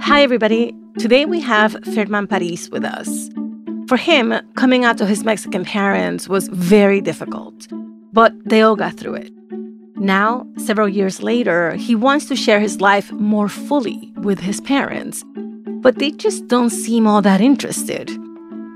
[0.00, 0.74] Hi, everybody.
[0.98, 3.30] Today we have Ferman Paris with us.
[3.88, 7.66] For him, coming out to his Mexican parents was very difficult,
[8.12, 9.32] but they all got through it.
[9.96, 15.24] Now, several years later, he wants to share his life more fully with his parents,
[15.80, 18.10] but they just don't seem all that interested.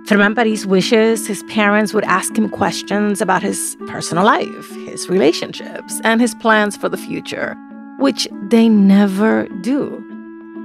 [0.06, 6.00] Ferman Paris wishes his parents would ask him questions about his personal life, his relationships,
[6.04, 7.56] and his plans for the future,
[7.98, 10.06] which they never do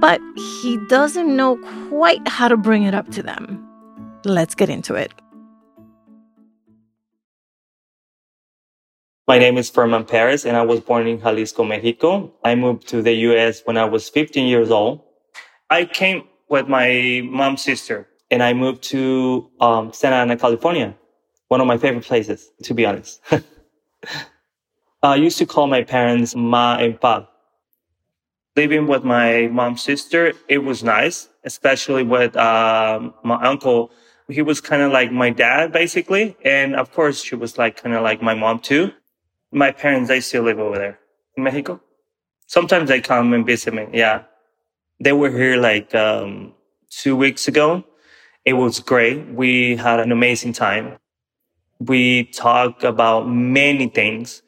[0.02, 1.56] but he doesn't know
[1.88, 3.64] quite how to bring it up to them.
[4.24, 5.12] Let's get into it.
[9.28, 12.32] My name is Ferman Paris, and I was born in Jalisco, Mexico.
[12.42, 15.04] I moved to the US when I was 15 years old.
[15.70, 20.96] I came with my mom's sister, and I moved to um, Santa Ana, California,
[21.48, 23.20] one of my favorite places, to be honest.
[25.04, 27.28] I used to call my parents Ma and Pa
[28.56, 33.90] living with my mom's sister, it was nice, especially with um, my uncle.
[34.28, 36.36] He was kind of like my dad, basically.
[36.44, 38.92] And of course, she was like kind of like my mom too.
[39.50, 40.98] My parents, they still live over there
[41.36, 41.80] in Mexico.
[42.46, 43.86] Sometimes they come and visit me.
[43.92, 44.24] Yeah.
[45.00, 46.54] They were here like um,
[46.90, 47.84] two weeks ago.
[48.44, 49.28] It was great.
[49.28, 50.98] We had an amazing time.
[51.78, 54.42] We talked about many things,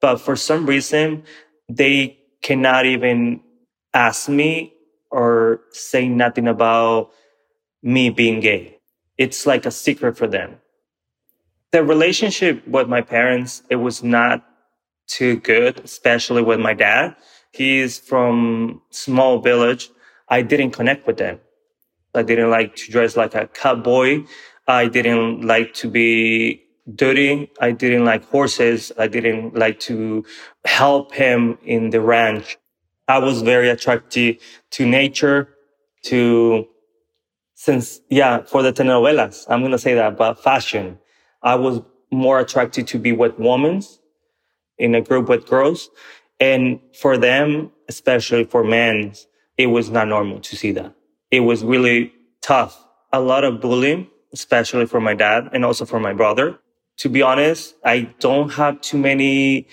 [0.00, 1.24] but for some reason,
[1.68, 3.40] they cannot even
[3.94, 4.74] ask me
[5.10, 7.10] or say nothing about
[7.82, 8.78] me being gay.
[9.18, 10.56] It's like a secret for them.
[11.72, 14.44] The relationship with my parents, it was not
[15.06, 17.16] too good, especially with my dad.
[17.52, 19.90] He's from small village.
[20.28, 21.40] I didn't connect with them.
[22.16, 24.24] I didn't like to dress like a cowboy.
[24.66, 26.62] I didn't like to be
[26.94, 27.50] dirty.
[27.60, 28.92] I didn't like horses.
[28.98, 30.24] I didn't like to
[30.64, 32.58] help him in the ranch.
[33.08, 34.38] I was very attracted
[34.72, 35.48] to nature,
[36.04, 36.66] to
[37.54, 40.98] since yeah, for the telenovelas, I'm gonna say that, but fashion.
[41.42, 41.80] I was
[42.10, 43.82] more attracted to be with women
[44.78, 45.90] in a group with girls.
[46.40, 49.14] And for them, especially for men,
[49.56, 50.94] it was not normal to see that.
[51.30, 52.12] It was really
[52.46, 52.72] tough.
[53.12, 56.58] A lot of bullying, especially for my dad and also for my brother.
[56.98, 59.68] To be honest, I don't have too many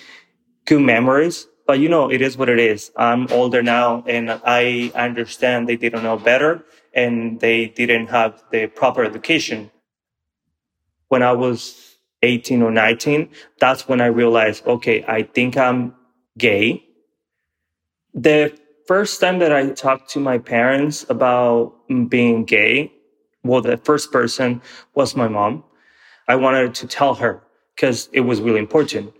[0.65, 2.91] good memories but you know, it is what it is.
[2.97, 6.63] I'm older now and I understand they didn't know better
[6.93, 9.71] and they didn't have the proper education.
[11.07, 13.29] When I was 18 or 19,
[13.59, 15.95] that's when I realized, okay, I think I'm
[16.37, 16.83] gay.
[18.13, 18.57] The
[18.87, 21.73] first time that I talked to my parents about
[22.09, 22.91] being gay,
[23.43, 24.61] well, the first person
[24.95, 25.63] was my mom.
[26.27, 27.43] I wanted to tell her
[27.75, 29.13] because it was really important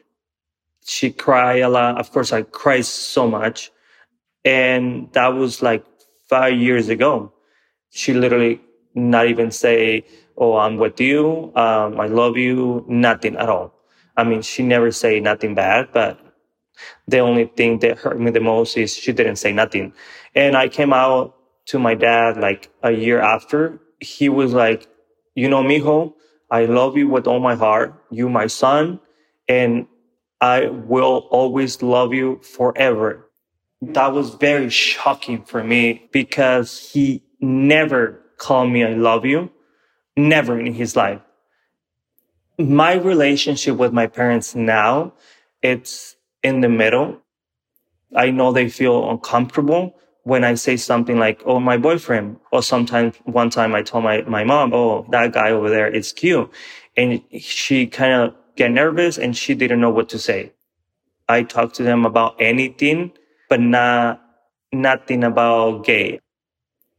[0.86, 2.00] she cried a lot.
[2.00, 3.72] Of course, I cried so much.
[4.46, 5.86] And that was like
[6.30, 7.32] five years ago.
[7.92, 8.62] She literally
[8.96, 10.06] not even say,
[10.38, 11.52] Oh, I'm with you.
[11.56, 12.84] Um, I love you.
[12.88, 13.74] Nothing at all.
[14.18, 16.20] I mean, she never say nothing bad, but
[17.08, 19.94] the only thing that hurt me the most is she didn't say nothing.
[20.36, 21.36] And I came out
[21.68, 23.80] to my dad like a year after.
[24.00, 24.88] He was like,
[25.36, 26.14] you know, mijo,
[26.52, 27.94] I love you with all my heart.
[28.12, 29.00] You my son.
[29.48, 29.88] And
[30.42, 33.30] I will always love you forever.
[33.82, 39.52] That was very shocking for me because he never called me I love you.
[40.16, 41.22] Never in his life.
[42.60, 45.14] My relationship with my parents now,
[45.62, 46.13] it's
[46.44, 47.22] in the middle.
[48.16, 52.38] I know they feel uncomfortable when I say something like, Oh, my boyfriend.
[52.52, 56.14] Or sometimes one time I told my, my mom, Oh, that guy over there is
[56.14, 56.52] cute.
[56.98, 60.54] And she kind of get nervous and she didn't know what to say.
[61.30, 63.14] I talked to them about anything,
[63.50, 64.22] but not
[64.72, 66.20] nothing about gay.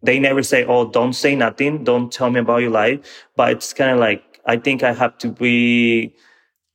[0.03, 1.84] They never say, "Oh, don't say nothing.
[1.84, 3.00] Don't tell me about your life."
[3.37, 6.15] But it's kind of like I think I have to be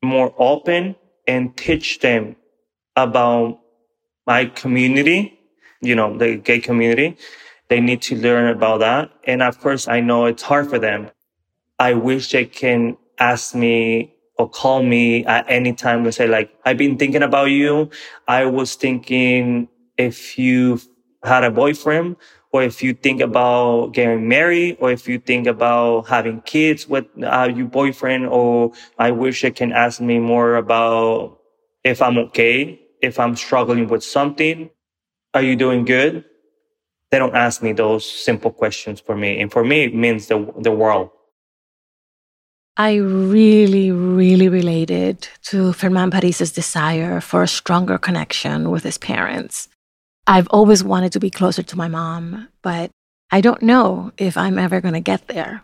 [0.04, 0.96] more open
[1.28, 2.36] and teach them
[2.96, 3.60] about
[4.28, 5.40] my community,
[5.82, 7.18] you know, the gay community.
[7.70, 9.12] They need to learn about that.
[9.26, 11.12] And of course, I know it's hard for them.
[11.80, 16.52] I wish they can ask me or call me at any time and say like,
[16.66, 17.90] I've been thinking about you.
[18.28, 20.80] I was thinking if you
[21.24, 22.18] had a boyfriend
[22.54, 27.06] or if you think about getting married or if you think about having kids with
[27.24, 31.39] uh, your boyfriend or I wish they can ask me more about
[31.84, 34.70] if I'm okay, if I'm struggling with something.
[35.34, 36.26] Are you doing good?
[37.12, 39.40] They don't ask me those simple questions for me.
[39.40, 41.10] And for me, it means the, the world.
[42.78, 49.68] I really, really related to Ferman Paris's desire for a stronger connection with his parents.
[50.28, 52.92] I've always wanted to be closer to my mom, but
[53.32, 55.64] I don't know if I'm ever going to get there.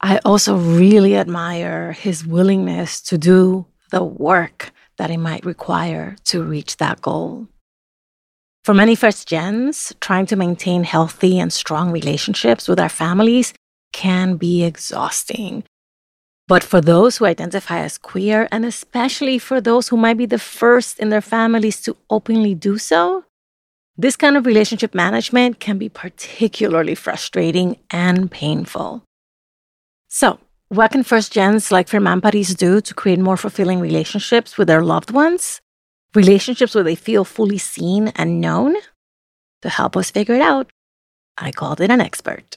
[0.00, 6.42] I also really admire his willingness to do the work that it might require to
[6.42, 7.48] reach that goal.
[8.64, 13.52] For many first gens, trying to maintain healthy and strong relationships with our families
[13.92, 15.64] can be exhausting.
[16.48, 20.38] But for those who identify as queer, and especially for those who might be the
[20.38, 23.24] first in their families to openly do so,
[23.96, 29.02] this kind of relationship management can be particularly frustrating and painful.
[30.08, 30.38] So,
[30.72, 34.82] what can first gens like Ferman Paris do to create more fulfilling relationships with their
[34.82, 35.60] loved ones?
[36.14, 38.76] Relationships where they feel fully seen and known?
[39.60, 40.70] To help us figure it out,
[41.36, 42.56] I called in an expert.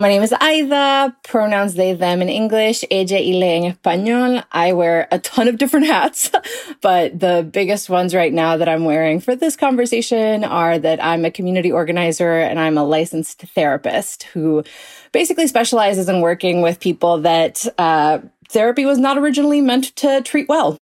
[0.00, 4.42] My name is Aida, pronouns they, them in English, ella y le en español.
[4.50, 6.32] I wear a ton of different hats,
[6.80, 11.24] but the biggest ones right now that I'm wearing for this conversation are that I'm
[11.24, 14.64] a community organizer and I'm a licensed therapist who
[15.12, 18.18] basically specializes in working with people that uh,
[18.48, 20.76] therapy was not originally meant to treat well.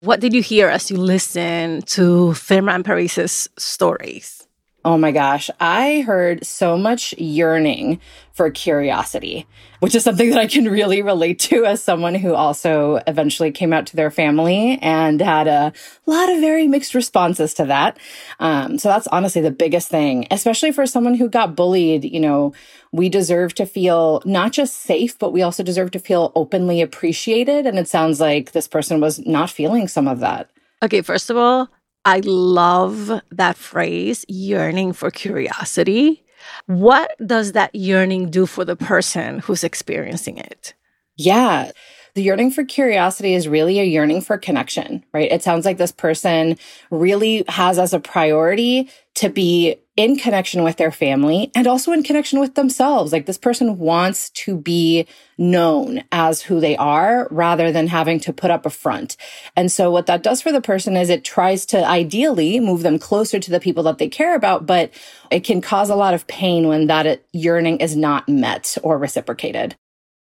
[0.00, 4.45] What did you hear as you listened to Ferman Paris's stories?
[4.86, 8.00] Oh my gosh, I heard so much yearning
[8.32, 9.44] for curiosity,
[9.80, 13.72] which is something that I can really relate to as someone who also eventually came
[13.72, 15.72] out to their family and had a
[16.06, 17.98] lot of very mixed responses to that.
[18.38, 22.04] Um, so that's honestly the biggest thing, especially for someone who got bullied.
[22.04, 22.54] You know,
[22.92, 27.66] we deserve to feel not just safe, but we also deserve to feel openly appreciated.
[27.66, 30.48] And it sounds like this person was not feeling some of that.
[30.80, 31.70] Okay, first of all,
[32.06, 36.24] I love that phrase, yearning for curiosity.
[36.66, 40.72] What does that yearning do for the person who's experiencing it?
[41.16, 41.72] Yeah.
[42.14, 45.30] The yearning for curiosity is really a yearning for connection, right?
[45.30, 46.58] It sounds like this person
[46.92, 52.02] really has as a priority to be in connection with their family and also in
[52.02, 53.12] connection with themselves.
[53.12, 55.06] Like this person wants to be
[55.38, 59.16] known as who they are rather than having to put up a front.
[59.56, 62.98] And so what that does for the person is it tries to ideally move them
[62.98, 64.90] closer to the people that they care about, but
[65.30, 69.74] it can cause a lot of pain when that yearning is not met or reciprocated.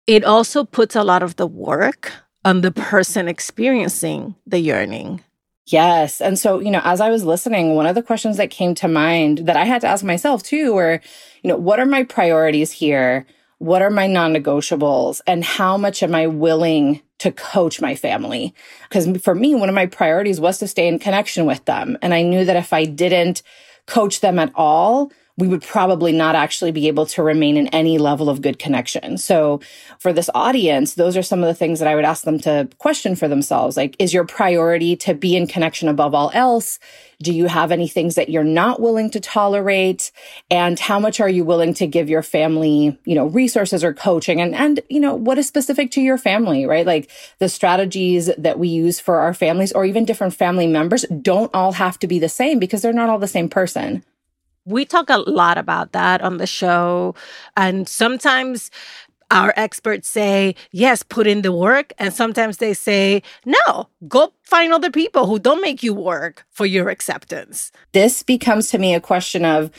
[0.08, 2.12] It also puts a lot of the work
[2.44, 5.24] on the person experiencing the yearning.
[5.72, 6.20] Yes.
[6.20, 8.88] And so, you know, as I was listening, one of the questions that came to
[8.88, 11.00] mind that I had to ask myself too were,
[11.44, 13.28] you know, what are my priorities here?
[13.60, 15.22] What are my non negotiables?
[15.28, 18.56] And how much am I willing to coach my family?
[18.90, 22.00] Because for me, one of my priorities was to stay in connection with them.
[22.02, 23.44] And I knew that if I didn't
[23.86, 27.98] coach them at all, we would probably not actually be able to remain in any
[27.98, 29.18] level of good connection.
[29.18, 29.62] So
[29.98, 32.68] for this audience, those are some of the things that I would ask them to
[32.78, 33.78] question for themselves.
[33.78, 36.78] Like, is your priority to be in connection above all else?
[37.22, 40.12] Do you have any things that you're not willing to tolerate?
[40.52, 44.42] And how much are you willing to give your family, you know, resources or coaching?
[44.42, 46.86] And, and, you know, what is specific to your family, right?
[46.86, 47.10] Like
[47.40, 51.72] the strategies that we use for our families or even different family members don't all
[51.74, 54.04] have to be the same because they're not all the same person
[54.70, 57.16] we talk a lot about that on the show.
[57.58, 58.72] And sometimes
[59.32, 61.94] our experts say, yes, put in the work.
[62.00, 66.66] And sometimes they say, no, go find other people who don't make you work for
[66.66, 67.72] your acceptance.
[67.92, 69.72] This becomes to me a question of,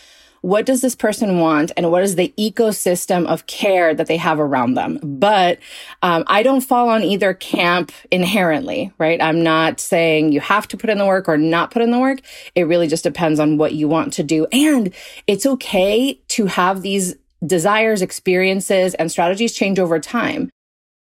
[0.43, 4.41] what does this person want and what is the ecosystem of care that they have
[4.41, 4.99] around them?
[5.03, 5.59] But
[6.03, 9.21] um, i don't fall on either camp inherently right?
[9.21, 11.99] I'm not saying you have to put in the work or not put in the
[11.99, 12.21] work.
[12.55, 14.47] It really just depends on what you want to do.
[14.53, 14.95] And
[15.27, 20.51] it's okay to have these desires experiences and strategies change over time.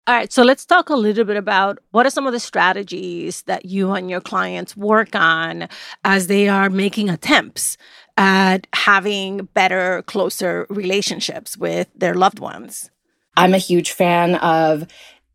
[0.08, 3.42] All right, so let's talk a little bit about what are some of the strategies
[3.42, 5.68] that you and your clients work on
[6.04, 7.76] as they are making attempts
[8.16, 12.90] at having better, closer relationships with their loved ones.
[13.36, 14.86] I'm a huge fan of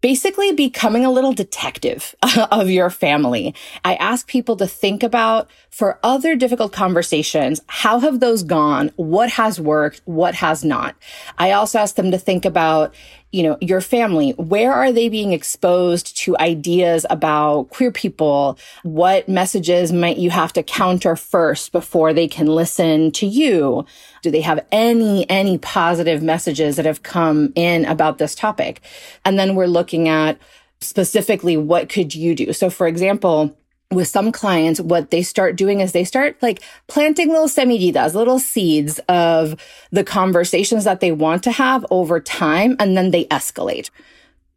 [0.02, 2.14] basically becoming a little detective
[2.52, 3.56] of your family.
[3.84, 8.92] I ask people to think about for other difficult conversations, how have those gone?
[8.96, 10.02] What has worked?
[10.06, 10.96] What has not?
[11.38, 12.94] I also ask them to think about
[13.32, 18.58] you know, your family, where are they being exposed to ideas about queer people?
[18.84, 23.86] What messages might you have to counter first before they can listen to you?
[24.22, 28.82] Do they have any, any positive messages that have come in about this topic?
[29.26, 30.40] And then we're looking at
[30.80, 32.54] specifically what could you do?
[32.54, 33.58] So for example,
[33.92, 38.40] with some clients, what they start doing is they start like planting little semillitas, little
[38.40, 39.56] seeds of
[39.92, 43.90] the conversations that they want to have over time, and then they escalate.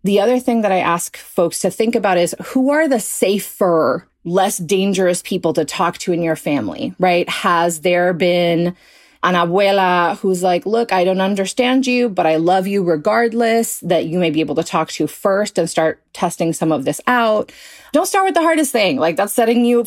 [0.02, 4.08] The other thing that I ask folks to think about is who are the safer,
[4.24, 7.28] less dangerous people to talk to in your family, right?
[7.28, 8.74] Has there been
[9.22, 14.06] an abuela who's like, look, I don't understand you, but I love you regardless, that
[14.06, 17.52] you may be able to talk to first and start testing some of this out.
[17.92, 18.98] Don't start with the hardest thing.
[18.98, 19.80] Like that's setting you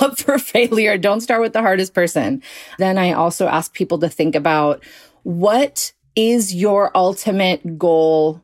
[0.00, 0.98] up for failure.
[0.98, 2.42] Don't start with the hardest person.
[2.78, 4.84] Then I also ask people to think about
[5.22, 8.42] what is your ultimate goal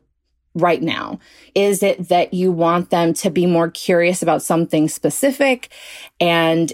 [0.55, 1.19] right now?
[1.55, 5.71] Is it that you want them to be more curious about something specific?
[6.19, 6.71] And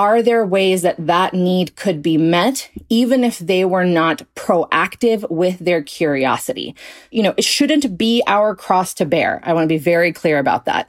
[0.00, 5.30] are there ways that that need could be met, even if they were not proactive
[5.30, 6.74] with their curiosity?
[7.10, 9.42] You know, it shouldn't be our cross to bear.
[9.44, 10.88] I want to be very clear about that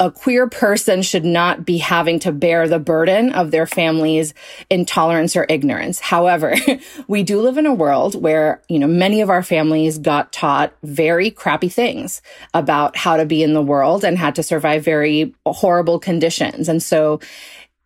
[0.00, 4.34] a queer person should not be having to bear the burden of their family's
[4.68, 6.00] intolerance or ignorance.
[6.00, 6.56] However,
[7.08, 10.74] we do live in a world where, you know, many of our families got taught
[10.82, 12.22] very crappy things
[12.54, 16.68] about how to be in the world and had to survive very horrible conditions.
[16.68, 17.20] And so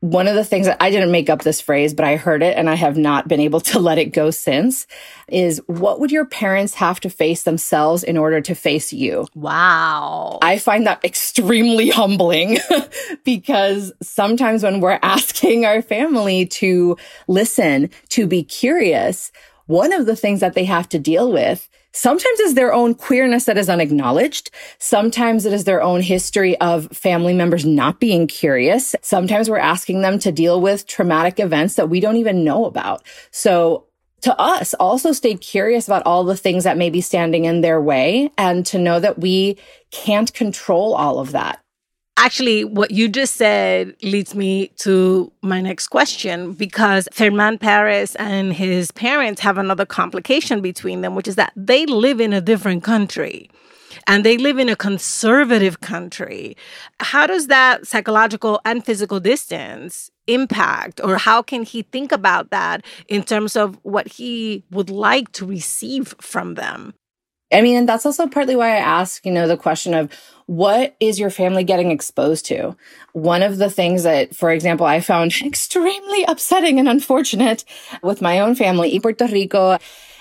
[0.00, 2.56] one of the things that I didn't make up this phrase, but I heard it
[2.56, 4.86] and I have not been able to let it go since
[5.28, 9.26] is what would your parents have to face themselves in order to face you?
[9.34, 10.38] Wow.
[10.40, 12.58] I find that extremely humbling
[13.24, 19.32] because sometimes when we're asking our family to listen, to be curious,
[19.68, 23.46] one of the things that they have to deal with Sometimes is their own queerness
[23.46, 24.50] that is unacknowledged.
[24.78, 28.94] Sometimes it is their own history of family members not being curious.
[29.02, 33.02] Sometimes we're asking them to deal with traumatic events that we don't even know about.
[33.30, 33.86] So
[34.20, 37.80] to us, also stay curious about all the things that may be standing in their
[37.80, 39.56] way and to know that we
[39.90, 41.60] can't control all of that.
[42.20, 48.52] Actually, what you just said leads me to my next question because Ferman Paris and
[48.52, 52.82] his parents have another complication between them, which is that they live in a different
[52.82, 53.48] country
[54.08, 56.56] and they live in a conservative country.
[56.98, 62.84] How does that psychological and physical distance impact, or how can he think about that
[63.06, 66.94] in terms of what he would like to receive from them?
[67.50, 70.12] I mean, and that's also partly why I ask, you know, the question of
[70.46, 72.76] what is your family getting exposed to?
[73.12, 77.64] One of the things that, for example, I found extremely upsetting and unfortunate
[78.02, 79.78] with my own family in Puerto Rico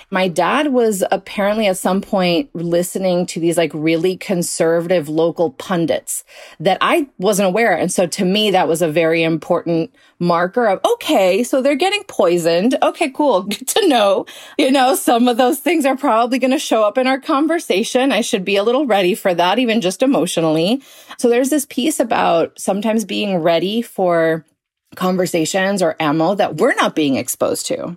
[0.09, 6.23] my dad was apparently at some point listening to these like really conservative local pundits
[6.59, 7.75] that I wasn't aware.
[7.75, 12.03] And so to me, that was a very important marker of, okay, so they're getting
[12.05, 12.77] poisoned.
[12.81, 13.43] Okay, cool.
[13.57, 14.25] Good to know.
[14.57, 18.11] You know, some of those things are probably going to show up in our conversation.
[18.11, 20.81] I should be a little ready for that, even just emotionally.
[21.17, 24.45] So there's this piece about sometimes being ready for
[24.95, 27.95] conversations or ammo that we're not being exposed to.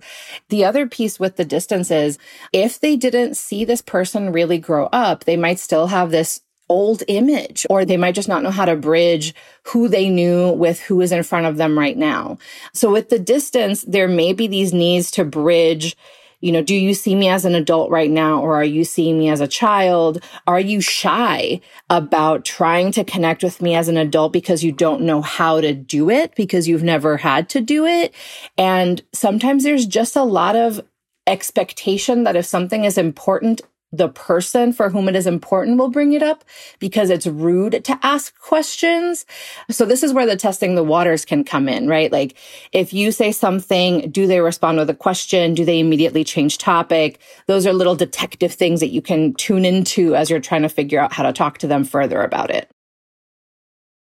[0.49, 2.17] The other piece with the distance is
[2.53, 7.03] if they didn't see this person really grow up, they might still have this old
[7.09, 11.01] image, or they might just not know how to bridge who they knew with who
[11.01, 12.37] is in front of them right now.
[12.73, 15.97] So with the distance, there may be these needs to bridge
[16.41, 19.17] you know, do you see me as an adult right now or are you seeing
[19.17, 20.21] me as a child?
[20.47, 25.01] Are you shy about trying to connect with me as an adult because you don't
[25.01, 28.13] know how to do it because you've never had to do it?
[28.57, 30.81] And sometimes there's just a lot of
[31.27, 36.13] expectation that if something is important the person for whom it is important will bring
[36.13, 36.43] it up
[36.79, 39.25] because it's rude to ask questions.
[39.69, 42.11] So this is where the testing the waters can come in, right?
[42.11, 42.35] Like
[42.71, 45.53] if you say something, do they respond with a question?
[45.53, 47.19] Do they immediately change topic?
[47.47, 50.99] Those are little detective things that you can tune into as you're trying to figure
[50.99, 52.69] out how to talk to them further about it.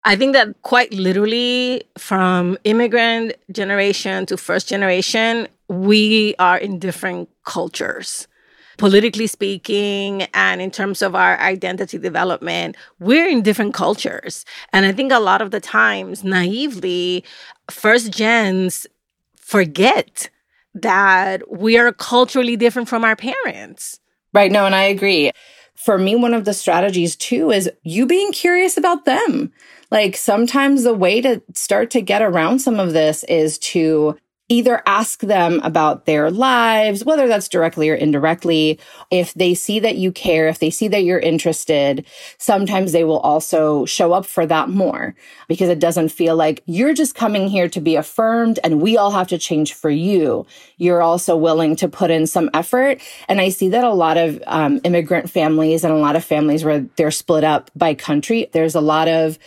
[0.06, 7.30] I think that quite literally from immigrant generation to first generation, we are in different
[7.46, 8.28] cultures
[8.77, 14.46] politically speaking and in terms of our identity development, we're in different cultures.
[14.72, 17.24] And I think a lot of the times, naively,
[17.70, 18.88] first gens
[19.36, 20.30] forget
[20.75, 24.00] that we are culturally different from our parents.
[24.34, 24.51] Right.
[24.51, 25.32] No, and I agree.
[25.75, 29.51] For me, one of the strategies too is you being curious about them.
[29.92, 34.18] Like sometimes the way to start to get around some of this is to
[34.50, 38.78] either ask them about their lives, whether that's directly or indirectly.
[39.10, 42.06] If they see that you care, if they see that you're interested,
[42.38, 45.16] sometimes they will also show up for that more
[45.48, 49.12] because it doesn't feel like you're just coming here to be affirmed and we all
[49.12, 50.46] have to change for you.
[50.78, 53.02] You're also willing to put in some effort.
[53.30, 56.66] And I see that a lot of um, immigrant families and a lot of families
[56.66, 59.40] where they're split up by country, there's a lot of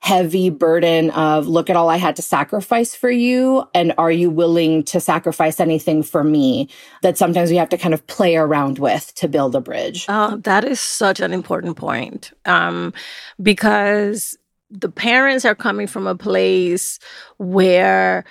[0.00, 3.68] heavy burden of look at all I had to sacrifice for you.
[3.74, 6.68] And are you willing to sacrifice anything for me
[7.02, 10.06] that sometimes we have to kind of play around with to build a bridge?
[10.08, 12.32] Oh, that is such an important point.
[12.44, 12.94] Um,
[13.42, 14.38] because
[14.70, 16.98] the parents are coming from a place
[17.38, 18.24] where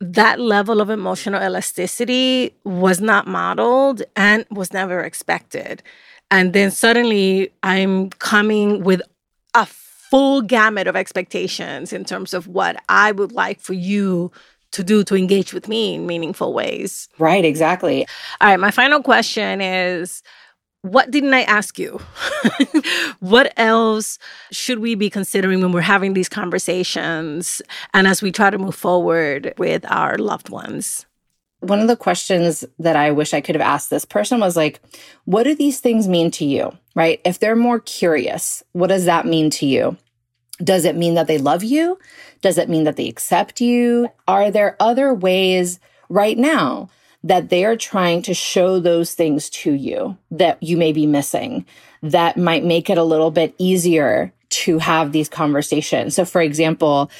[0.00, 5.82] that level of emotional elasticity was not modeled and was never expected.
[6.30, 9.02] And then suddenly I'm coming with
[9.54, 9.66] a
[10.12, 14.30] full gamut of expectations in terms of what I would like for you
[14.72, 17.08] to do to engage with me in meaningful ways.
[17.18, 18.06] Right, exactly.
[18.42, 20.22] All right, my final question is
[20.82, 21.98] what didn't I ask you?
[23.20, 24.18] what else
[24.50, 27.62] should we be considering when we're having these conversations
[27.94, 31.06] and as we try to move forward with our loved ones?
[31.60, 34.82] One of the questions that I wish I could have asked this person was like,
[35.24, 36.76] what do these things mean to you?
[36.94, 37.18] Right?
[37.24, 39.96] If they're more curious, what does that mean to you?
[40.62, 41.98] Does it mean that they love you?
[42.40, 44.08] Does it mean that they accept you?
[44.26, 46.90] Are there other ways right now
[47.24, 51.64] that they are trying to show those things to you that you may be missing
[52.02, 56.14] that might make it a little bit easier to have these conversations.
[56.14, 57.10] So, for example,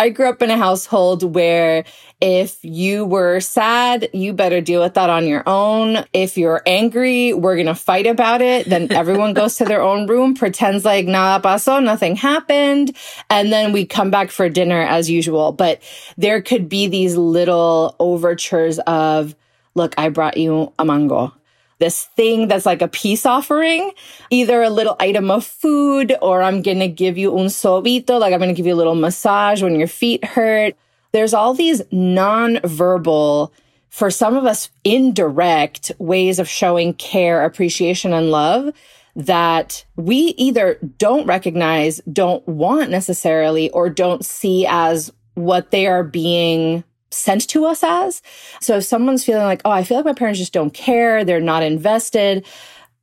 [0.00, 1.84] I grew up in a household where
[2.22, 6.06] if you were sad, you better deal with that on your own.
[6.14, 8.66] If you're angry, we're going to fight about it.
[8.66, 12.96] Then everyone goes to their own room, pretends like nada pasó, nothing happened.
[13.28, 15.52] And then we come back for dinner as usual.
[15.52, 15.82] But
[16.16, 19.34] there could be these little overtures of,
[19.74, 21.34] look, I brought you a mango
[21.80, 23.90] this thing that's like a peace offering,
[24.30, 28.32] either a little item of food or I'm going to give you un sobito, like
[28.32, 30.76] I'm going to give you a little massage when your feet hurt.
[31.12, 33.52] There's all these non-verbal,
[33.88, 38.72] for some of us, indirect ways of showing care, appreciation, and love
[39.16, 46.04] that we either don't recognize, don't want necessarily, or don't see as what they are
[46.04, 48.22] being sent to us as.
[48.60, 51.40] So if someone's feeling like, oh, I feel like my parents just don't care, they're
[51.40, 52.44] not invested,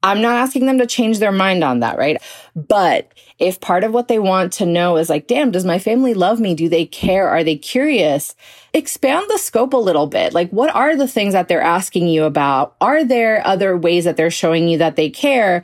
[0.03, 2.21] I'm not asking them to change their mind on that, right?
[2.55, 6.13] But if part of what they want to know is like, damn, does my family
[6.13, 6.53] love me?
[6.53, 7.27] Do they care?
[7.27, 8.35] Are they curious?
[8.73, 10.33] Expand the scope a little bit.
[10.33, 12.75] Like, what are the things that they're asking you about?
[12.79, 15.63] Are there other ways that they're showing you that they care?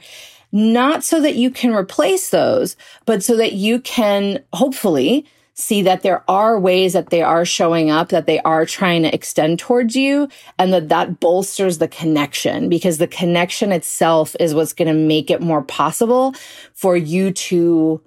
[0.51, 2.75] Not so that you can replace those,
[3.05, 5.25] but so that you can hopefully
[5.55, 9.13] see that there are ways that they are showing up, that they are trying to
[9.13, 14.73] extend towards you, and that that bolsters the connection because the connection itself is what's
[14.73, 16.33] going to make it more possible
[16.73, 18.01] for you to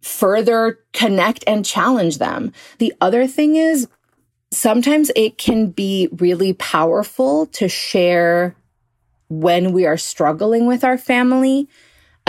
[0.00, 2.52] further connect and challenge them.
[2.78, 3.86] The other thing is
[4.50, 8.56] sometimes it can be really powerful to share
[9.28, 11.68] when we are struggling with our family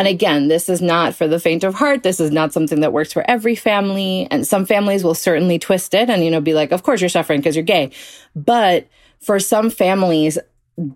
[0.01, 2.01] and again, this is not for the faint of heart.
[2.01, 4.27] This is not something that works for every family.
[4.31, 7.07] And some families will certainly twist it and, you know, be like, of course you're
[7.07, 7.91] suffering because you're gay.
[8.35, 8.87] But
[9.19, 10.39] for some families,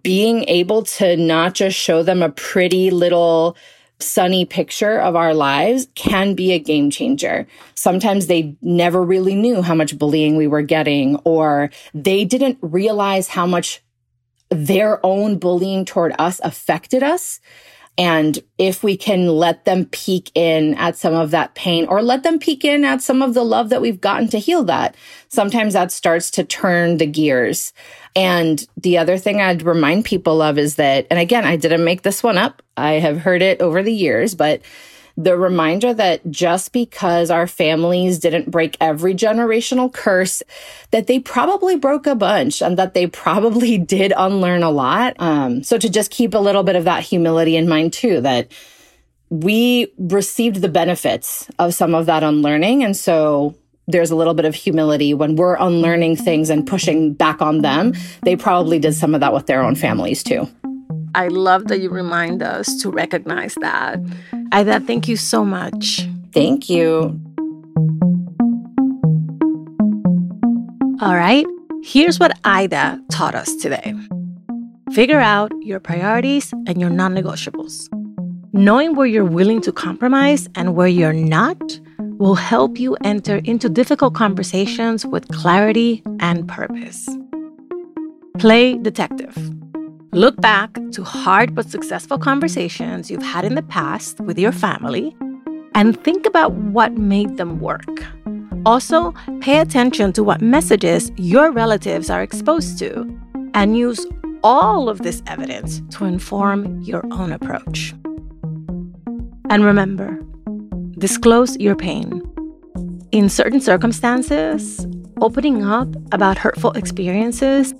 [0.02, 3.56] being able to not just show them a pretty little
[4.00, 7.46] sunny picture of our lives can be a game changer.
[7.76, 13.28] Sometimes they never really knew how much bullying we were getting, or they didn't realize
[13.28, 13.84] how much
[14.50, 17.40] their own bullying toward us affected us.
[17.98, 22.24] And if we can let them peek in at some of that pain or let
[22.24, 24.96] them peek in at some of the love that we've gotten to heal that,
[25.30, 27.72] sometimes that starts to turn the gears.
[28.14, 32.02] And the other thing I'd remind people of is that, and again, I didn't make
[32.02, 32.62] this one up.
[32.76, 34.62] I have heard it over the years, but
[35.18, 40.44] the reminder that just because our families didn't break every generational curse,
[40.92, 45.16] that they probably broke a bunch and that they probably did unlearn a lot.
[45.20, 48.52] Um, so to just keep a little bit of that humility in mind too, that
[49.30, 52.84] we received the benefits of some of that unlearning.
[52.84, 53.56] And so
[53.88, 57.94] there's a little bit of humility when we're unlearning things and pushing back on them.
[58.24, 60.48] They probably did some of that with their own families too.
[61.16, 64.00] I love that you remind us to recognize that.
[64.56, 66.08] Aida, thank you so much.
[66.32, 67.20] Thank you.
[71.02, 71.46] All right,
[71.84, 73.94] here's what Aida taught us today
[74.94, 77.90] figure out your priorities and your non negotiables.
[78.54, 81.62] Knowing where you're willing to compromise and where you're not
[82.18, 87.10] will help you enter into difficult conversations with clarity and purpose.
[88.38, 89.36] Play detective.
[90.16, 95.14] Look back to hard but successful conversations you've had in the past with your family
[95.74, 98.02] and think about what made them work.
[98.66, 103.04] Also, pay attention to what messages your relatives are exposed to
[103.54, 104.08] and use
[104.42, 107.94] all of this evidence to inform your own approach.
[109.50, 110.18] And remember,
[110.98, 112.22] disclose your pain.
[113.12, 114.88] in certain circumstances,
[115.22, 117.74] opening up about hurtful experiences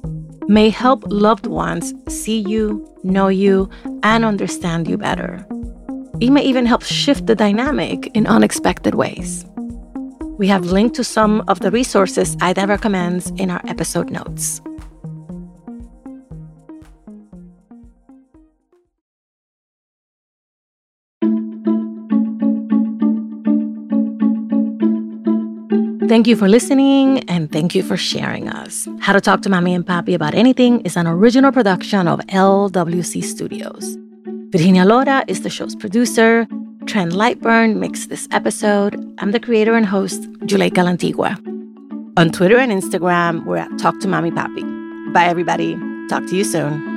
[0.48, 3.70] may help loved ones see you, know you,
[4.04, 5.46] and understand you better.
[6.20, 9.46] It may even help shift the dynamic in unexpected ways.
[10.38, 14.62] We have linked to some of the resources Aida recommends in our episode notes.
[26.08, 28.88] Thank you for listening and thank you for sharing us.
[29.00, 33.24] How to Talk to Mami and Papi About Anything is an original production of LWC
[33.24, 33.98] Studios.
[34.52, 36.48] Virginia Lora is the show's producer.
[36.86, 38.94] Trent Lightburn mixed this episode.
[39.18, 41.40] I'm the creator and host, Juleyka Lantigua.
[42.18, 45.12] On Twitter and Instagram, we're at Talk to Mami Papi.
[45.12, 45.76] Bye, everybody.
[46.08, 46.95] Talk to you soon.